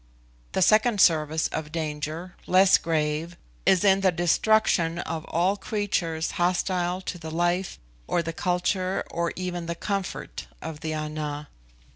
The 0.53 0.63
second 0.63 0.99
service 0.99 1.47
of 1.49 1.71
danger, 1.71 2.33
less 2.47 2.79
grave, 2.79 3.37
is 3.67 3.83
in 3.83 4.01
the 4.01 4.11
destruction 4.11 4.97
of 4.97 5.25
all 5.25 5.55
creatures 5.57 6.31
hostile 6.41 7.01
to 7.01 7.19
the 7.19 7.29
life, 7.29 7.77
or 8.07 8.23
the 8.23 8.33
culture, 8.33 9.03
or 9.11 9.31
even 9.35 9.67
the 9.67 9.75
comfort, 9.75 10.47
of 10.59 10.79
the 10.79 10.95
Ana. 10.95 11.49